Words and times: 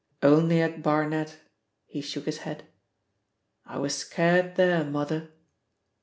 "Only 0.23 0.59
at 0.61 0.81
Barnet," 0.81 1.37
he 1.85 2.01
shook 2.01 2.25
his 2.25 2.39
head. 2.39 2.63
"I 3.67 3.77
was 3.77 3.93
scared 3.93 4.55
there, 4.55 4.83
Mother." 4.83 5.29